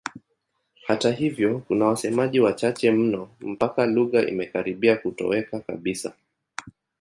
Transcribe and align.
Hata 0.87 1.11
hivyo 1.11 1.59
kuna 1.59 1.85
wasemaji 1.85 2.39
wachache 2.39 2.91
mno 2.91 3.29
mpaka 3.39 3.85
lugha 3.85 4.27
imekaribia 4.27 4.95
kutoweka 4.97 5.59
kabisa. 5.59 6.13